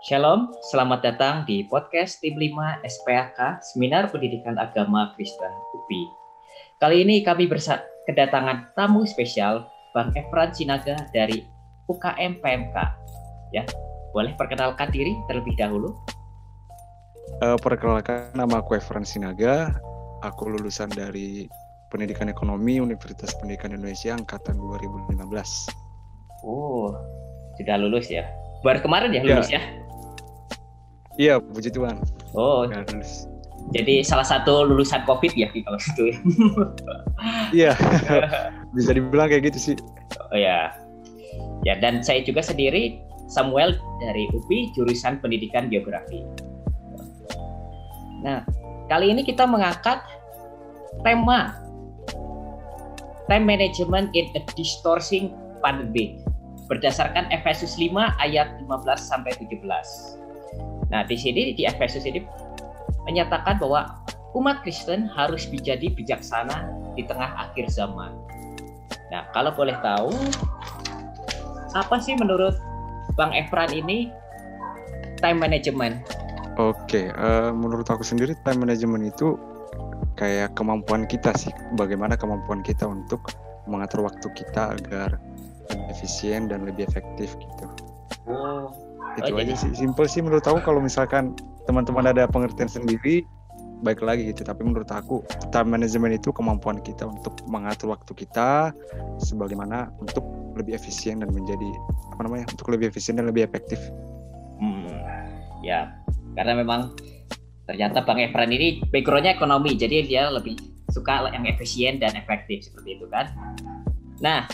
[0.00, 6.08] Shalom, selamat datang di podcast Tim 5 SPAK Seminar Pendidikan Agama Kristen UPI.
[6.80, 11.44] Kali ini kami bersa kedatangan tamu spesial Bang Efran Sinaga dari
[11.92, 12.76] UKM PMK.
[13.52, 13.68] Ya,
[14.16, 15.92] boleh perkenalkan diri terlebih dahulu?
[17.44, 19.76] Uh, perkenalkan nama aku Efran Sinaga.
[20.24, 21.44] Aku lulusan dari
[21.92, 25.28] Pendidikan Ekonomi Universitas Pendidikan Indonesia angkatan 2015.
[26.40, 26.88] Oh,
[27.60, 28.24] sudah lulus ya?
[28.64, 29.60] Baru kemarin ya lulus ya?
[29.60, 29.79] ya?
[31.20, 32.00] Iya, puji Tuhan.
[32.32, 33.28] Oh, lulus.
[33.76, 36.16] Jadi salah satu lulusan COVID ya kalau gitu ya.
[37.52, 37.72] iya,
[38.76, 39.76] bisa dibilang kayak gitu sih.
[40.32, 40.72] Oh ya,
[41.68, 46.24] ya dan saya juga sendiri Samuel dari UPI jurusan Pendidikan Geografi.
[48.24, 48.48] Nah,
[48.88, 50.00] kali ini kita mengangkat
[51.04, 51.60] tema
[53.28, 56.18] time management in a distorting pandemic
[56.66, 59.62] berdasarkan Efesus 5 ayat 15 sampai 17.
[60.90, 62.22] Nah, di sini di Efesus ini
[63.06, 64.02] menyatakan bahwa
[64.34, 68.14] umat Kristen harus menjadi bijaksana di tengah akhir zaman.
[69.10, 70.10] Nah, kalau boleh tahu,
[71.74, 72.54] apa sih menurut
[73.18, 74.10] Bang Efran ini
[75.18, 76.02] time management?
[76.58, 79.38] Oke, uh, menurut aku sendiri time management itu
[80.18, 83.30] kayak kemampuan kita sih, bagaimana kemampuan kita untuk
[83.70, 85.16] mengatur waktu kita agar
[85.70, 87.66] lebih efisien dan lebih efektif gitu.
[88.26, 88.74] Oh,
[89.18, 89.70] itu oh, aja sih.
[89.74, 91.34] Simple sih menurut aku kalau misalkan
[91.66, 93.26] teman-teman ada pengertian sendiri
[93.80, 94.44] baik lagi gitu.
[94.44, 98.70] Tapi menurut aku time management itu kemampuan kita untuk mengatur waktu kita
[99.18, 100.22] sebagaimana untuk
[100.54, 101.68] lebih efisien dan menjadi
[102.12, 103.80] apa namanya untuk lebih efisien dan lebih efektif.
[104.60, 104.92] Hmm,
[105.64, 105.88] ya
[106.36, 106.92] karena memang
[107.64, 110.58] ternyata Bang Efran ini backgroundnya ekonomi jadi dia lebih
[110.90, 113.30] suka yang efisien dan efektif seperti itu kan?
[114.20, 114.44] Nah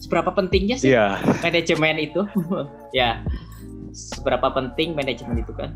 [0.00, 1.20] seberapa pentingnya sih yeah.
[1.44, 2.24] manajemen itu?
[2.94, 3.26] Ya
[3.94, 5.70] seberapa penting manajemen itu kan?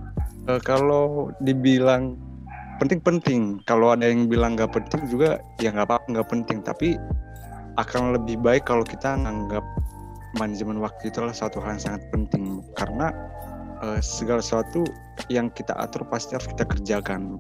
[0.51, 2.19] Uh, kalau dibilang
[2.83, 6.99] penting-penting, kalau ada yang bilang nggak penting juga ya nggak apa-apa nggak penting, tapi
[7.79, 9.63] akan lebih baik kalau kita menganggap
[10.37, 13.15] manajemen waktu itu adalah satu hal yang sangat penting karena
[13.81, 14.83] uh, segala sesuatu
[15.31, 17.39] yang kita atur pasti harus kita kerjakan.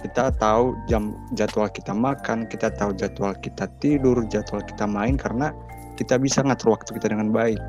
[0.00, 5.52] Kita tahu jam jadwal kita makan, kita tahu jadwal kita tidur, jadwal kita main karena
[6.00, 7.60] kita bisa ngatur waktu kita dengan baik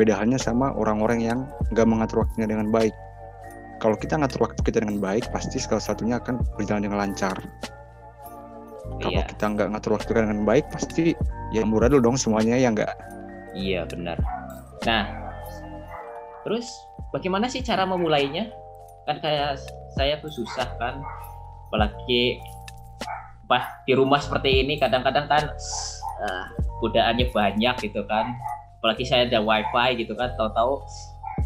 [0.00, 1.38] Beda halnya sama orang-orang yang
[1.72, 2.94] nggak mengatur waktunya dengan baik.
[3.82, 7.34] Kalau kita ngatur waktu kita dengan baik, pasti segala satunya akan berjalan dengan lancar.
[9.02, 9.02] Iya.
[9.02, 11.04] Kalau kita nggak ngatur waktu kita dengan baik, pasti
[11.50, 12.92] ya murah dulu dong semuanya ya nggak.
[13.58, 14.16] Iya benar.
[14.86, 15.04] Nah,
[16.46, 16.70] terus
[17.10, 18.48] bagaimana sih cara memulainya?
[19.04, 19.58] Kan kayak
[19.98, 21.02] saya tuh susah kan,
[21.68, 22.38] apalagi
[23.84, 25.44] di rumah seperti ini kadang-kadang kan
[26.24, 26.44] uh,
[26.80, 28.32] godaannya banyak gitu kan
[28.82, 30.82] apalagi saya ada wifi gitu kan tahu-tahu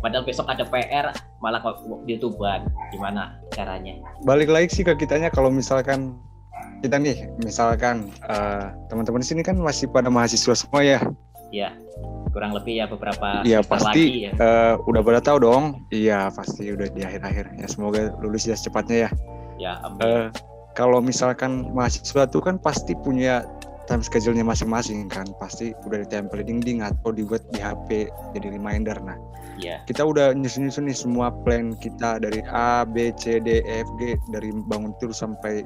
[0.01, 1.13] padahal besok ada PR
[1.45, 1.61] malah
[2.09, 4.01] youtuber gimana caranya?
[4.25, 6.17] Balik lagi sih ke kitanya kalau misalkan
[6.81, 11.05] kita nih misalkan uh, teman-teman di sini kan masih pada mahasiswa semua ya.
[11.53, 11.77] Iya
[12.33, 14.33] kurang lebih ya beberapa iya pasti lagi, ya.
[14.41, 15.85] Uh, udah pada tahu dong.
[15.93, 17.69] Iya pasti udah di akhir-akhir ya.
[17.69, 19.11] Semoga lulus ya secepatnya ya.
[19.61, 20.01] Ya amin.
[20.01, 20.27] Uh,
[20.73, 23.45] kalau misalkan mahasiswa tuh kan pasti punya
[23.87, 28.99] time schedule-nya masing-masing kan pasti udah ditempel di dinding atau dibuat di HP jadi reminder.
[29.03, 29.17] Nah
[29.59, 29.81] yeah.
[29.87, 34.19] kita udah nyusun-nyusun nih semua plan kita dari A B C D E F G
[34.35, 35.63] dari bangun tidur sampai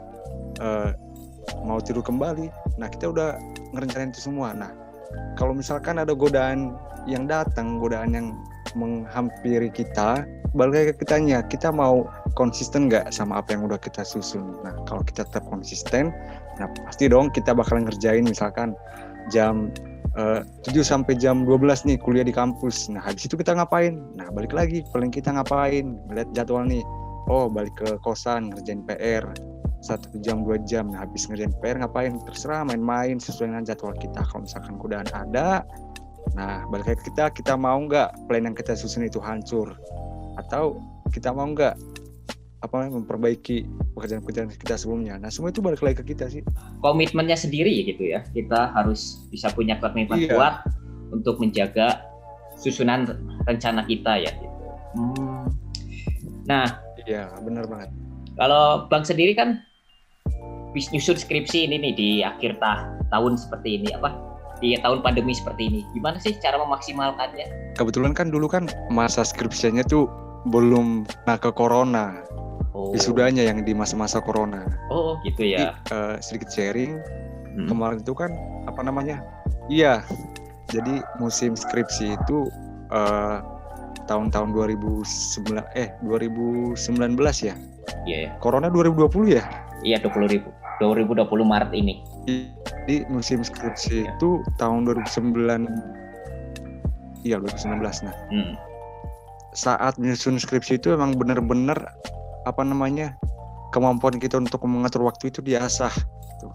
[0.60, 0.92] uh,
[1.64, 2.52] mau tidur kembali.
[2.76, 3.40] Nah kita udah
[3.72, 4.52] ngerencanain itu semua.
[4.52, 4.70] Nah
[5.34, 6.76] kalau misalkan ada godaan
[7.08, 8.26] yang datang godaan yang
[8.76, 10.22] menghampiri kita
[10.54, 11.42] balik ke kitanya.
[11.46, 12.06] Kita mau
[12.38, 16.14] konsisten nggak sama apa yang udah kita susun nah kalau kita tetap konsisten
[16.60, 18.76] Nah pasti dong kita bakalan ngerjain misalkan
[19.32, 19.72] jam
[20.20, 22.92] uh, eh, 7 sampai jam 12 nih kuliah di kampus.
[22.92, 23.96] Nah habis itu kita ngapain?
[24.20, 25.96] Nah balik lagi paling kita ngapain?
[26.12, 26.84] Lihat jadwal nih.
[27.32, 29.24] Oh balik ke kosan ngerjain PR
[29.80, 34.20] satu jam dua jam nah habis ngerjain PR ngapain terserah main-main sesuai dengan jadwal kita
[34.28, 35.64] kalau misalkan kudahan ada
[36.36, 39.72] nah balik lagi kita kita mau nggak plan yang kita susun itu hancur
[40.36, 40.76] atau
[41.16, 41.80] kita mau nggak
[42.60, 43.64] apa memperbaiki
[43.96, 45.16] pekerjaan-pekerjaan kita sebelumnya.
[45.16, 46.44] Nah semua itu balik lagi ke kita sih.
[46.84, 48.20] Komitmennya sendiri gitu ya.
[48.36, 50.36] Kita harus bisa punya komitmen iya.
[50.36, 50.54] kuat
[51.08, 52.04] untuk menjaga
[52.60, 53.16] susunan
[53.48, 54.32] rencana kita ya.
[54.36, 54.68] Gitu.
[55.00, 55.48] Hmm.
[56.44, 56.68] Nah,
[57.08, 57.88] iya benar banget.
[58.36, 59.64] Kalau bang sendiri kan
[60.76, 64.14] nyusun skripsi ini nih di akhir ta tahun seperti ini apa
[64.60, 65.80] di tahun pandemi seperti ini.
[65.96, 67.74] Gimana sih cara memaksimalkannya?
[67.80, 70.04] Kebetulan kan dulu kan masa skripsinya tuh
[70.48, 72.20] belum nah ke corona
[72.74, 72.94] oh.
[72.94, 74.66] wisudanya yang di masa-masa corona.
[74.90, 75.76] Oh gitu ya.
[75.86, 77.00] Jadi, uh, sedikit sharing
[77.56, 77.68] hmm.
[77.68, 78.30] kemarin itu kan
[78.66, 79.22] apa namanya?
[79.70, 80.04] Iya.
[80.70, 82.46] Jadi musim skripsi itu
[82.94, 83.42] uh,
[84.06, 86.78] tahun-tahun 2009 eh 2019
[87.42, 87.54] ya.
[87.54, 87.54] Iya.
[88.06, 88.30] Yeah.
[88.38, 89.44] Corona 2020 ya?
[89.82, 90.50] Iya 20 ribu.
[90.80, 92.00] 2020 Maret ini.
[92.86, 94.14] Di musim skripsi yeah.
[94.16, 96.00] itu tahun 2009
[97.20, 98.16] Iya 2019 nah.
[98.32, 98.54] Hmm.
[99.52, 101.76] Saat menyusun skripsi itu emang bener-bener
[102.48, 103.16] apa namanya
[103.70, 105.92] kemampuan kita untuk mengatur waktu itu diasah
[106.36, 106.48] gitu.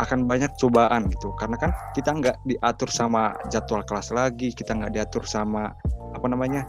[0.00, 1.34] akan banyak cobaan gitu.
[1.36, 5.74] Karena kan kita nggak diatur sama jadwal kelas lagi kita nggak diatur sama
[6.12, 6.64] apa namanya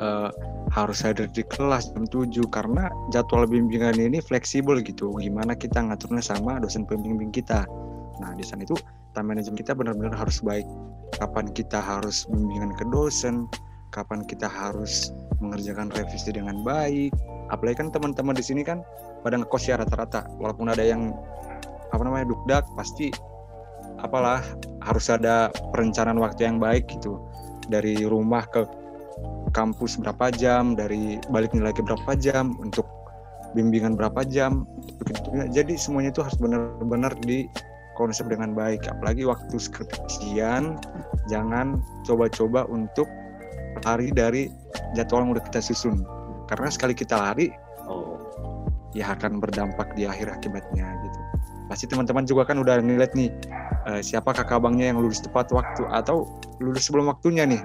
[0.00, 0.32] uh,
[0.72, 5.12] harus hadir di kelas jam 7 karena jadwal bimbingan ini fleksibel gitu.
[5.20, 7.68] Gimana kita ngaturnya sama dosen pembimbing kita.
[8.22, 8.76] Nah di sana itu
[9.12, 10.64] time management kita benar-benar harus baik.
[11.20, 13.50] Kapan kita harus bimbingan ke dosen
[13.90, 15.10] kapan kita harus
[15.42, 17.10] mengerjakan revisi dengan baik
[17.50, 18.80] apalagi kan teman-teman di sini kan
[19.26, 20.26] pada ngekos ya rata-rata.
[20.38, 21.12] Walaupun ada yang
[21.90, 23.10] apa namanya dukdak pasti
[24.00, 24.40] apalah
[24.86, 27.18] harus ada perencanaan waktu yang baik gitu.
[27.70, 28.66] Dari rumah ke
[29.52, 32.86] kampus berapa jam dari baliknya lagi berapa jam untuk
[33.52, 34.62] bimbingan berapa jam
[35.50, 37.50] jadi semuanya itu harus benar-benar di
[37.98, 38.86] konsep dengan baik.
[38.88, 40.78] Apalagi waktu skripsian
[41.28, 43.10] jangan coba-coba untuk
[43.84, 44.48] lari dari
[44.96, 46.02] jadwal yang udah kita susun
[46.50, 47.54] karena sekali kita lari
[47.86, 48.18] oh.
[48.90, 51.20] ya akan berdampak di akhir akibatnya gitu.
[51.70, 53.30] Pasti teman-teman juga kan udah ngeliat nih
[53.86, 56.26] uh, siapa kakak abangnya yang lulus tepat waktu atau
[56.58, 57.62] lulus sebelum waktunya nih.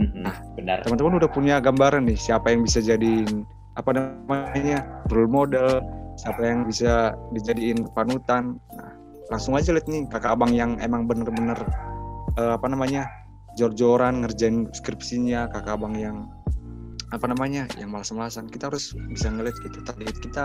[0.00, 0.80] Nah benar.
[0.82, 3.28] teman-teman udah punya gambaran nih siapa yang bisa jadi
[3.76, 4.82] apa namanya
[5.12, 5.84] role model
[6.16, 8.56] siapa yang bisa dijadiin panutan.
[8.72, 8.90] Nah
[9.28, 11.58] langsung aja lihat nih kakak abang yang emang bener-bener
[12.40, 13.04] uh, apa namanya
[13.54, 16.26] jor-joran ngerjain skripsinya kakak abang yang
[17.14, 18.50] apa namanya yang malas-malasan.
[18.50, 20.44] Kita harus bisa ngeliat gitu target kita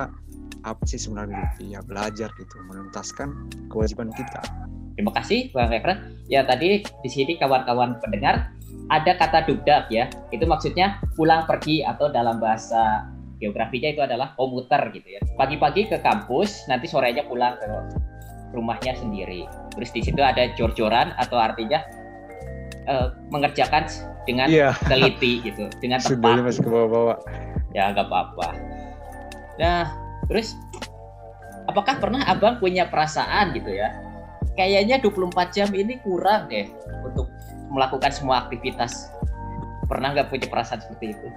[0.67, 4.43] apa sih sebenarnya ya belajar gitu menuntaskan kewajiban kita.
[4.99, 8.51] Terima kasih bang Refren ya tadi di sini kawan-kawan pendengar
[8.91, 10.11] ada kata dugdak ya.
[10.29, 13.07] Itu maksudnya pulang pergi atau dalam bahasa
[13.39, 15.21] geografinya itu adalah komuter gitu ya.
[15.39, 17.65] Pagi-pagi ke kampus nanti sorenya pulang ke
[18.51, 19.47] rumahnya sendiri.
[19.73, 21.79] Terus di situ ada jor-joran atau artinya
[22.89, 23.85] uh, mengerjakan
[24.25, 24.73] dengan yeah.
[24.89, 26.17] teliti gitu, dengan tepat.
[26.17, 27.17] Sudah masih ke bawah-bawah.
[27.71, 28.47] Ya nggak apa-apa.
[29.61, 29.93] Nah,
[30.25, 30.57] terus
[31.69, 33.93] apakah pernah abang punya perasaan gitu ya?
[34.57, 36.67] Kayaknya 24 jam ini kurang deh
[37.05, 37.29] untuk
[37.69, 39.13] melakukan semua aktivitas.
[39.87, 41.27] Pernah nggak punya perasaan seperti itu?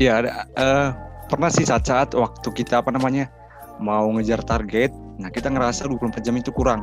[0.00, 0.88] Ya, ada, uh,
[1.30, 3.30] pernah sih saat-saat waktu kita apa namanya
[3.78, 6.82] mau ngejar target Nah kita ngerasa 24 jam itu kurang.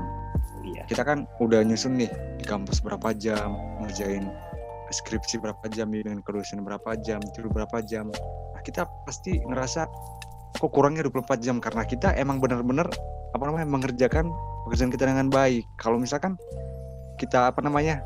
[0.63, 0.88] Iya.
[0.88, 3.57] Kita kan udah nyusun nih di kampus berapa jam,
[3.91, 4.31] ngerjain
[4.91, 8.11] skripsi berapa jam, dengan kedosen berapa jam, tidur berapa jam.
[8.55, 9.88] Nah kita pasti ngerasa
[10.59, 12.91] kok kurangnya 24 jam karena kita emang benar-benar
[13.31, 14.27] apa namanya mengerjakan
[14.67, 15.63] pekerjaan kita dengan baik.
[15.79, 16.35] Kalau misalkan
[17.15, 18.03] kita apa namanya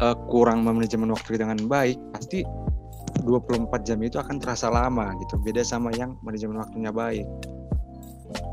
[0.00, 2.40] uh, kurang manajemen waktu kita dengan baik, pasti
[3.20, 5.36] 24 jam itu akan terasa lama gitu.
[5.44, 7.28] Beda sama yang manajemen waktunya baik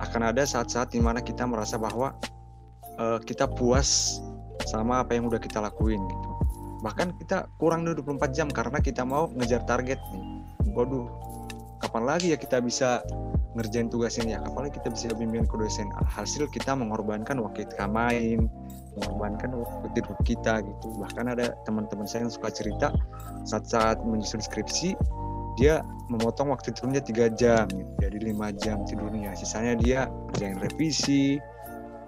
[0.04, 2.12] akan ada saat-saat di mana kita merasa bahwa
[3.00, 4.20] uh, kita puas
[4.68, 6.29] sama apa yang udah kita lakuin gitu.
[6.80, 10.24] Bahkan kita kurang 24 jam karena kita mau ngejar target nih.
[10.72, 11.08] Waduh,
[11.84, 13.04] kapan lagi ya kita bisa
[13.58, 14.40] ngerjain tugas ini ya?
[14.46, 15.90] Kapan lagi kita bisa bimbingan ke dosen?
[16.08, 18.48] Hasil kita mengorbankan waktu kita main,
[18.96, 20.88] mengorbankan waktu tidur kita gitu.
[21.04, 22.96] Bahkan ada teman-teman saya yang suka cerita
[23.44, 24.96] saat-saat menyusun skripsi,
[25.60, 27.92] dia memotong waktu tidurnya tiga jam gitu.
[28.00, 31.38] jadi lima jam tidurnya sisanya dia kerjain revisi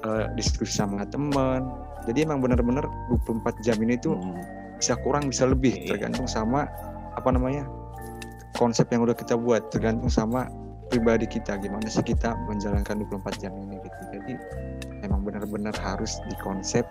[0.07, 1.67] uh, diskusi sama teman
[2.07, 2.87] jadi emang benar-benar
[3.27, 4.60] 24 jam ini tuh hmm.
[4.81, 5.77] Bisa kurang bisa lebih.
[5.77, 5.93] Iya.
[5.95, 6.65] tergantung sama
[7.13, 7.69] apa namanya
[8.57, 9.69] konsep yang udah kita buat.
[9.69, 10.49] Tergantung sama
[10.89, 14.01] pribadi kita gimana sih kita menjalankan 24 jam ini gitu.
[14.17, 14.33] Jadi
[15.05, 16.83] emang benar-benar harus dikonsep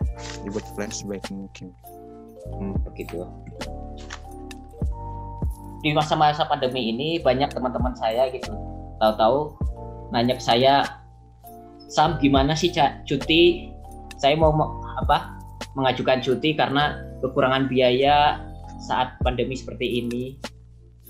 [0.46, 1.74] dibuat plan sebaik mungkin.
[2.54, 3.26] Hmm, begitu.
[5.82, 8.52] Di masa-masa pandemi ini banyak teman-teman saya gitu
[9.00, 9.56] tahu-tahu
[10.12, 11.00] nanya ke saya
[11.90, 12.70] Sam gimana sih
[13.02, 13.74] cuti?
[14.14, 14.54] Saya mau
[15.02, 15.42] apa
[15.74, 18.44] mengajukan cuti karena kekurangan biaya
[18.80, 20.36] saat pandemi seperti ini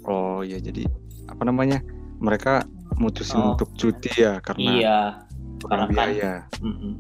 [0.07, 0.87] oh ya jadi
[1.31, 1.79] apa namanya
[2.21, 2.67] mereka
[2.99, 3.55] mutusin oh.
[3.55, 4.99] untuk cuti ya karena iya
[5.65, 6.93] karena kan biaya mm -mm.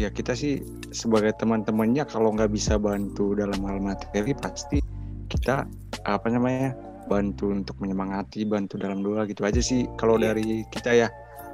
[0.00, 4.80] ya kita sih sebagai teman-temannya kalau nggak bisa bantu dalam hal materi pasti
[5.28, 5.64] kita
[6.04, 6.74] apa namanya
[7.06, 10.32] bantu untuk menyemangati bantu dalam doa gitu aja sih kalau yeah.
[10.32, 11.08] dari kita ya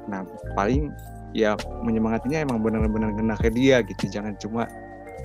[0.08, 0.25] nah
[0.56, 0.92] paling
[1.37, 4.64] ya menyemangatinya emang benar-benar kena ke dia gitu jangan cuma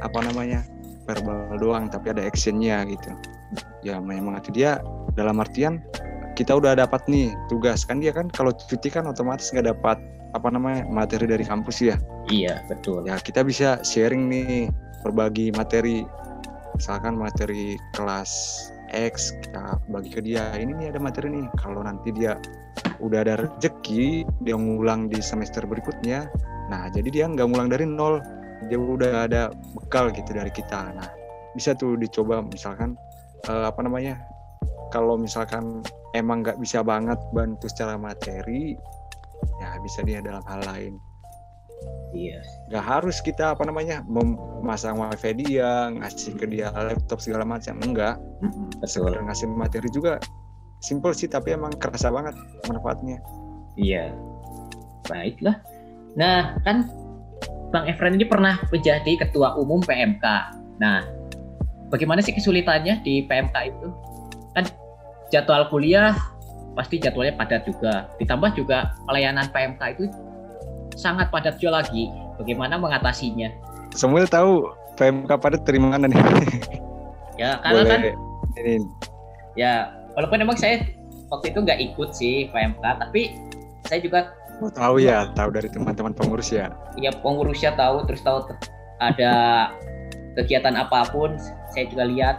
[0.04, 0.68] apa namanya
[1.04, 3.12] verbal doang tapi ada actionnya gitu.
[3.84, 4.80] Ya menyemangati dia.
[5.14, 5.84] Dalam artian
[6.34, 7.86] kita udah dapat nih tugas.
[7.86, 9.98] Kan dia kan kalau cuti kan otomatis nggak dapat
[10.34, 11.96] apa namanya materi dari kampus ya?
[12.32, 13.06] Iya betul.
[13.06, 14.72] Ya kita bisa sharing nih
[15.06, 16.08] berbagi materi.
[16.74, 18.32] Misalkan materi kelas
[18.90, 20.54] X kita bagi ke dia.
[20.58, 21.46] Ini nih ada materi nih.
[21.62, 22.34] Kalau nanti dia
[22.98, 26.26] udah ada rezeki dia ngulang di semester berikutnya.
[26.74, 28.18] Nah jadi dia nggak ngulang dari nol
[28.68, 29.42] dia udah ada
[29.76, 31.10] bekal gitu dari kita nah
[31.54, 32.98] bisa tuh dicoba misalkan
[33.48, 34.18] uh, apa namanya
[34.90, 35.82] kalau misalkan
[36.14, 38.78] emang nggak bisa banget bantu secara materi
[39.62, 40.96] ya bisa dia dalam hal lain
[42.14, 42.40] Iya.
[42.70, 48.22] Gak harus kita apa namanya memasang wifi dia, ngasih ke dia laptop segala macam, enggak.
[48.80, 49.18] Betul.
[49.18, 50.22] ngasih materi juga
[50.80, 52.38] simple sih, tapi emang kerasa banget
[52.70, 53.18] manfaatnya.
[53.76, 54.14] Iya.
[55.10, 55.58] Baiklah.
[56.14, 56.88] Nah, kan
[57.74, 60.22] Bang Efren ini pernah menjadi ketua umum PMK.
[60.78, 61.02] Nah,
[61.90, 63.90] bagaimana sih kesulitannya di PMK itu?
[64.54, 64.70] Kan
[65.34, 66.14] jadwal kuliah
[66.78, 68.14] pasti jadwalnya padat juga.
[68.22, 70.06] Ditambah juga pelayanan PMK itu
[70.94, 72.14] sangat padat juga lagi.
[72.38, 73.50] Bagaimana mengatasinya?
[73.98, 74.70] Semua tahu
[75.02, 76.22] PMK padat terima mana nih?
[77.42, 77.90] ya karena Boleh.
[77.90, 78.00] kan
[78.62, 78.86] ini.
[79.58, 80.86] ya walaupun emang saya
[81.34, 83.34] waktu itu nggak ikut sih PMK tapi
[83.90, 86.70] saya juga oh, tahu ya tahu dari teman-teman pengurus ya
[87.00, 88.46] iya pengurusnya tahu terus tahu
[89.02, 89.34] ada
[90.38, 91.38] kegiatan apa pun
[91.74, 92.38] saya juga lihat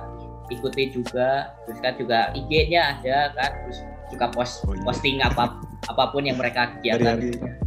[0.53, 3.79] ikuti juga terus kan juga IG-nya ada kan terus
[4.13, 4.83] juga post oh, iya.
[4.85, 5.57] posting apa
[5.89, 7.65] apa pun yang mereka kegiatan dari, hari,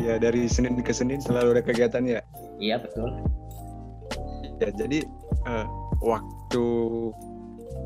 [0.00, 2.20] Iya dari Senin ke Senin selalu ada kegiatan ya.
[2.56, 3.12] Iya betul.
[4.56, 5.04] Ya jadi
[5.44, 5.66] uh,
[6.00, 6.64] waktu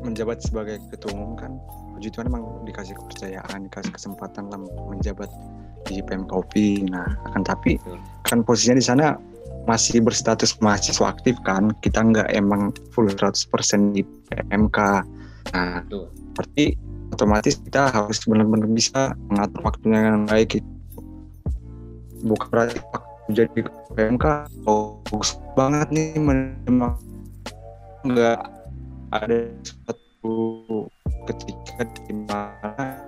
[0.07, 1.59] menjabat sebagai ketua umum kan
[1.97, 5.27] puji Tuhan memang dikasih kepercayaan, dikasih kesempatan lah menjabat
[5.89, 6.85] di PMKOP.
[6.93, 7.97] Nah, akan tapi betul.
[8.29, 9.05] kan posisinya di sana
[9.65, 14.77] masih berstatus mahasiswa aktif kan, kita nggak emang full 100% di PMK.
[15.57, 16.05] Nah, betul.
[16.37, 16.65] berarti
[17.11, 20.69] otomatis kita harus benar-benar bisa mengatur waktunya dengan baik gitu
[22.25, 22.79] bukan berarti
[23.29, 23.61] jadi
[23.93, 24.25] PMK
[24.63, 26.97] fokus banget nih memang
[28.07, 28.39] nggak
[29.11, 30.56] ada satu
[31.27, 33.03] ketika di mana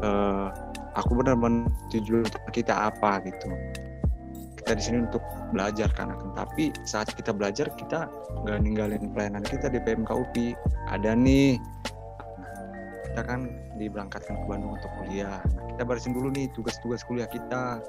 [0.00, 0.48] uh,
[0.96, 2.24] aku benar-benar tujuan
[2.54, 3.50] kita apa gitu.
[4.56, 5.22] Kita di sini untuk
[5.54, 8.10] belajar akan tapi saat kita belajar kita
[8.42, 10.58] nggak ninggalin pelayanan kita di PMK UPI
[10.90, 11.54] ada nih
[13.16, 13.48] kita kan
[13.80, 17.80] diberangkatkan ke Bandung untuk kuliah nah, kita barisin dulu nih tugas-tugas kuliah kita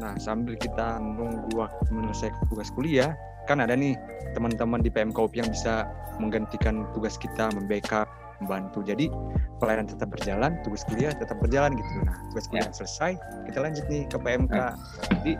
[0.00, 3.12] nah sambil kita nunggu waktu menyelesaikan tugas kuliah
[3.44, 4.00] kan ada nih
[4.32, 5.84] teman-teman di PMKOP yang bisa
[6.16, 8.08] menggantikan tugas kita membackup
[8.40, 9.12] membantu jadi
[9.60, 12.72] pelayanan tetap berjalan tugas kuliah tetap berjalan gitu nah tugas kuliah ya.
[12.72, 13.12] selesai
[13.52, 14.72] kita lanjut nih ke PMK ya.
[15.20, 15.32] jadi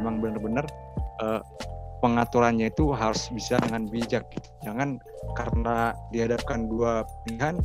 [0.00, 0.64] emang benar-benar
[1.20, 1.44] uh,
[2.00, 4.48] pengaturannya itu harus bisa dengan bijak gitu.
[4.64, 4.96] jangan
[5.36, 7.60] karena dihadapkan dua pilihan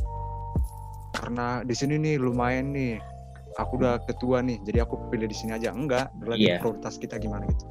[1.14, 2.98] karena di sini nih lumayan nih.
[3.54, 5.70] Aku udah ketua nih jadi aku pilih di sini aja.
[5.70, 6.58] Enggak berarti yeah.
[6.58, 7.64] prioritas kita gimana gitu?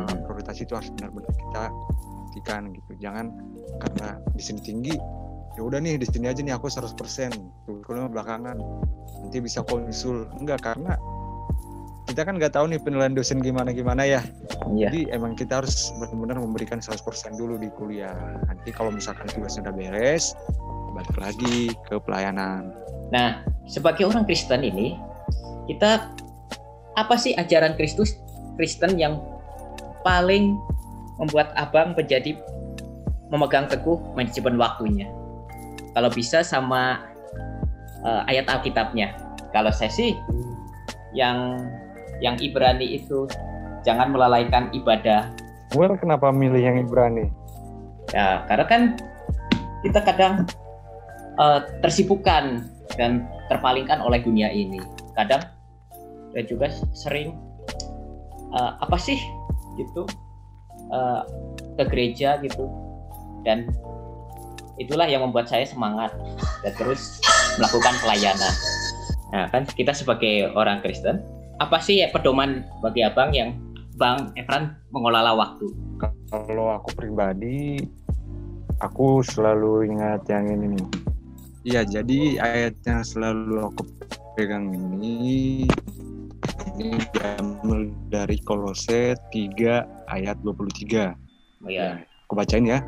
[0.00, 0.24] Nah, hmm.
[0.24, 1.64] prioritas itu harus benar-benar kita
[2.38, 2.92] perhatikan gitu.
[2.96, 3.26] Jangan
[3.82, 4.94] karena di sini tinggi
[5.58, 6.94] ya udah nih di sini aja nih aku 100%
[7.66, 8.56] tuh kalau belakangan
[9.26, 10.30] nanti bisa konsul.
[10.38, 10.94] Enggak karena
[12.08, 14.24] kita kan nggak tahu nih penilaian dosen gimana gimana ya.
[14.72, 14.88] Yeah.
[14.88, 17.04] jadi emang kita harus benar-benar memberikan 100%
[17.36, 18.14] dulu di kuliah.
[18.48, 20.32] Nanti kalau misalkan tugasnya udah beres
[20.98, 22.74] balik lagi ke pelayanan.
[23.14, 24.98] Nah sebagai orang Kristen ini
[25.70, 26.10] kita
[26.98, 28.18] apa sih ajaran Kristus
[28.58, 29.22] Kristen yang
[30.02, 30.58] paling
[31.22, 32.34] membuat abang menjadi
[33.30, 35.06] memegang teguh manajemen waktunya?
[35.94, 37.06] Kalau bisa sama
[38.02, 39.14] uh, ayat Alkitabnya.
[39.54, 40.18] Kalau saya sih
[41.14, 41.62] yang
[42.18, 43.30] yang Ibrani itu
[43.86, 45.30] jangan melalaikan ibadah.
[45.78, 47.30] Well, kenapa milih yang Ibrani?
[48.10, 48.82] Ya, karena kan
[49.86, 50.48] kita kadang
[51.38, 52.66] uh, tersibukkan
[52.98, 54.82] dan terpalingkan oleh dunia ini.
[55.16, 55.42] Kadang
[56.36, 57.34] dan juga sering
[58.52, 59.16] uh, apa sih
[59.80, 60.04] gitu
[60.92, 61.24] uh,
[61.78, 62.68] ke gereja gitu
[63.46, 63.70] dan
[64.78, 66.14] itulah yang membuat saya semangat
[66.62, 67.18] dan terus
[67.58, 68.54] melakukan pelayanan.
[69.34, 71.22] Nah kan kita sebagai orang Kristen
[71.58, 73.58] apa sih ya pedoman bagi abang yang
[73.98, 75.66] bang Efran mengelola waktu?
[76.30, 77.82] Kalau aku pribadi
[78.78, 81.07] aku selalu ingat yang ini nih.
[81.66, 83.82] Iya, jadi ayat yang selalu aku
[84.38, 85.66] pegang ini
[86.78, 91.10] ini diambil dari Kolose 3 ayat 23.
[91.66, 91.98] Oh iya.
[91.98, 92.78] Ya, aku bacain ya.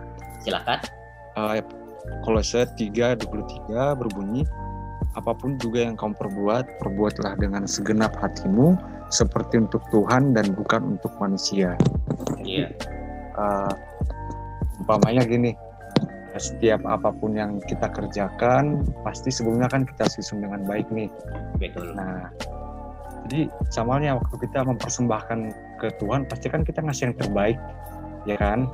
[0.46, 0.78] Silakan.
[1.34, 1.58] Uh,
[2.22, 4.46] Kolose 3 23 berbunyi
[5.18, 8.78] apa pun juga yang kamu perbuat, perbuatlah dengan segenap hatimu
[9.10, 11.74] seperti untuk Tuhan dan bukan untuk manusia.
[12.46, 12.70] Iya.
[13.34, 13.74] Uh,
[14.78, 15.58] umpamanya gini,
[16.40, 21.12] setiap apa pun yang kita kerjakan pasti sebelumnya kan kita susun dengan baik nih.
[21.60, 21.92] Betul.
[21.92, 22.32] Nah,
[23.28, 25.38] jadi samanya waktu kita mempersembahkan
[25.78, 27.58] ke Tuhan pasti kan kita ngasih yang terbaik
[28.24, 28.64] ya kan?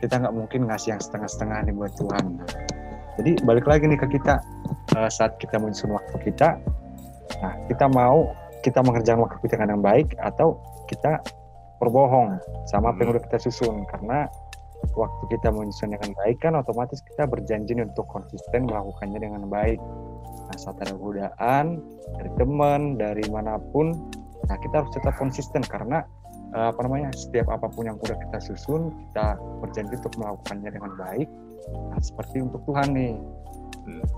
[0.00, 2.24] Kita nggak mungkin ngasih yang setengah-setengah nih buat Tuhan.
[3.20, 4.40] Jadi balik lagi nih ke kita
[4.96, 6.56] uh, saat kita menyusun waktu kita.
[7.44, 8.32] Nah kita mau
[8.64, 11.20] kita mengerjakan waktu kita dengan baik atau kita
[11.78, 13.86] berbohong sama apa yang udah kita susun?
[13.90, 14.26] Karena
[14.94, 19.78] waktu kita menyusun dengan baik kan otomatis kita berjanji untuk konsisten melakukannya dengan baik.
[20.48, 21.82] Nah saat ada godaan
[22.18, 23.94] dari teman dari mana pun
[24.46, 26.06] nah kita harus tetap konsisten karena
[26.56, 30.92] uh, apa namanya setiap apa pun yang udah kita susun kita berjanji untuk melakukannya dengan
[30.96, 31.28] baik.
[31.92, 33.16] Nah seperti untuk Tuhan nih.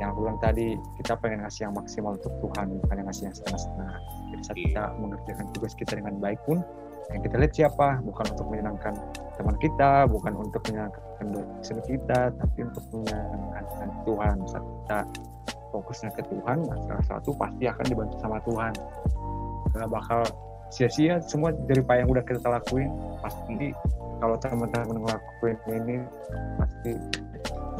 [0.02, 3.94] Yang bilang tadi kita pengen ngasih yang maksimal untuk Tuhan bukan yang ngasih yang setengah-setengah.
[4.34, 6.58] Jadi saat kita mengerjakan tugas kita dengan baik pun
[7.14, 8.94] yang kita lihat siapa bukan untuk menyenangkan
[9.40, 14.36] teman kita bukan untuk menyenangkan dosen kita tapi untuk menyenangkan Tuhan.
[14.44, 14.98] Saat kita
[15.72, 18.72] fokusnya ke Tuhan salah satu pasti akan dibantu sama Tuhan.
[19.72, 20.20] Nggak bakal
[20.68, 22.92] sia-sia semua dari apa yang udah kita lakuin.
[23.24, 23.72] Pasti
[24.20, 25.96] kalau teman-teman ngelakuin ini
[26.60, 26.92] pasti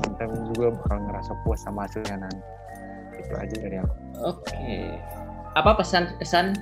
[0.00, 2.40] teman-teman juga bakal ngerasa puas sama hasilnya nanti.
[3.20, 3.94] Itu aja dari aku.
[4.24, 4.96] Oke.
[5.60, 6.56] Apa pesan-pesan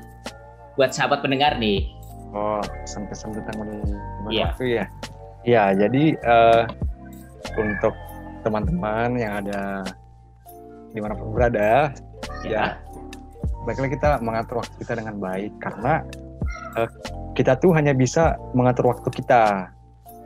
[0.74, 1.97] buat sahabat pendengar nih
[2.34, 4.50] oh pesan-pesan tentang manajemen yeah.
[4.52, 4.84] waktu ya?
[5.46, 6.62] Ya jadi uh,
[7.56, 7.94] untuk
[8.42, 9.86] teman-teman yang ada
[10.92, 11.92] di mana pun berada
[12.44, 12.76] yeah.
[12.76, 12.88] ya
[13.68, 16.00] baiklah kita mengatur waktu kita dengan baik karena
[16.80, 16.88] uh,
[17.36, 19.70] kita tuh hanya bisa mengatur waktu kita.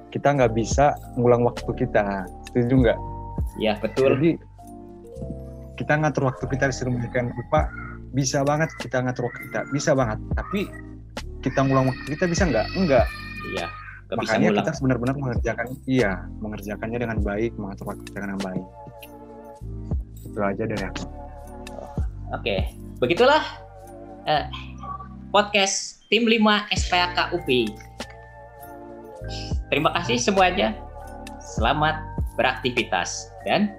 [0.08, 2.24] Kita nggak bisa ngulang waktu kita.
[2.48, 2.98] Setuju nggak?
[3.60, 4.16] Ya betul.
[4.16, 4.30] Jadi
[5.76, 7.68] kita ngatur waktu kita di sedemikian rupa
[8.16, 9.60] bisa banget kita ngatur waktu kita.
[9.72, 10.24] Bisa banget.
[10.32, 10.60] Tapi
[11.42, 12.66] kita ngulang waktu kita bisa nggak?
[12.78, 13.06] Enggak
[13.50, 13.66] iya
[14.12, 18.64] makanya kita benar-benar mengerjakan iya mengerjakannya dengan baik mengatur waktu dengan baik.
[20.28, 21.04] Itu aja dari aku
[22.36, 22.56] oke
[23.00, 23.42] begitulah
[24.28, 24.46] uh,
[25.32, 26.44] podcast tim 5
[26.76, 27.48] SPAK UP
[29.72, 30.76] terima kasih semuanya.
[31.42, 32.00] Selamat
[32.36, 33.72] beraktivitas dan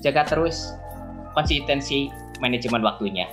[0.00, 0.76] jaga terus
[1.32, 2.08] konsistensi
[2.40, 3.28] manajemen waktunya